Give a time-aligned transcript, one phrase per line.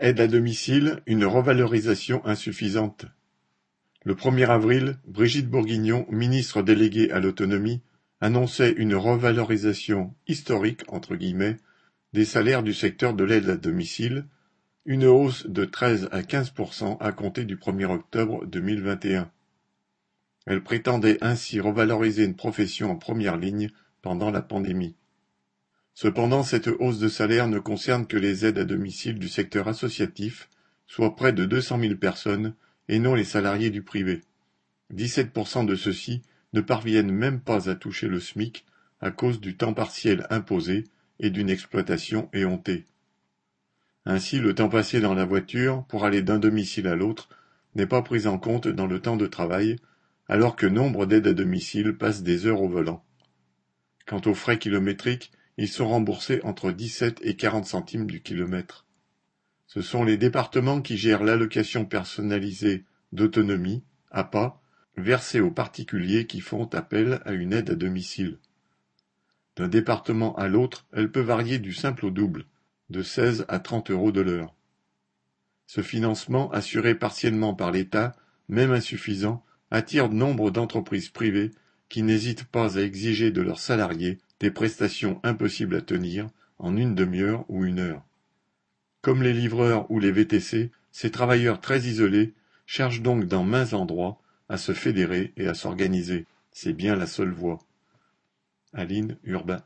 [0.00, 3.06] Aide à domicile, une revalorisation insuffisante.
[4.04, 7.82] Le premier avril, Brigitte Bourguignon, ministre déléguée à l'autonomie,
[8.20, 11.56] annonçait une revalorisation historique entre guillemets
[12.12, 14.26] des salaires du secteur de l'aide à domicile,
[14.84, 19.28] une hausse de 13 à 15% à compter du 1er octobre 2021.
[20.46, 23.70] Elle prétendait ainsi revaloriser une profession en première ligne
[24.00, 24.94] pendant la pandémie.
[26.00, 30.48] Cependant, cette hausse de salaire ne concerne que les aides à domicile du secteur associatif,
[30.86, 32.54] soit près de 200 000 personnes,
[32.86, 34.20] et non les salariés du privé.
[34.94, 36.22] 17% de ceux-ci
[36.52, 38.64] ne parviennent même pas à toucher le SMIC
[39.00, 40.84] à cause du temps partiel imposé
[41.18, 42.86] et d'une exploitation éhontée.
[44.04, 47.28] Ainsi, le temps passé dans la voiture pour aller d'un domicile à l'autre
[47.74, 49.74] n'est pas pris en compte dans le temps de travail,
[50.28, 53.04] alors que nombre d'aides à domicile passent des heures au volant.
[54.06, 58.86] Quant aux frais kilométriques, ils sont remboursés entre 17 et 40 centimes du kilomètre.
[59.66, 64.60] Ce sont les départements qui gèrent l'allocation personnalisée d'autonomie, APA,
[64.96, 68.38] versée aux particuliers qui font appel à une aide à domicile.
[69.56, 72.46] D'un département à l'autre, elle peut varier du simple au double,
[72.88, 74.54] de 16 à 30 euros de l'heure.
[75.66, 78.14] Ce financement, assuré partiellement par l'État,
[78.48, 81.50] même insuffisant, attire nombre d'entreprises privées
[81.88, 86.94] qui n'hésitent pas à exiger de leurs salariés des prestations impossibles à tenir en une
[86.94, 88.02] demi-heure ou une heure.
[89.00, 92.34] Comme les livreurs ou les VTC, ces travailleurs très isolés
[92.66, 96.26] cherchent donc dans maints endroits à se fédérer et à s'organiser.
[96.52, 97.58] C'est bien la seule voie.
[98.72, 99.62] Aline Urbain